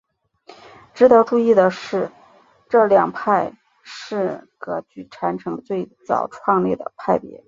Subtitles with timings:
[0.95, 2.09] 值得注意的是
[2.67, 3.53] 这两派
[3.83, 7.39] 是噶举传承最早创立的派别。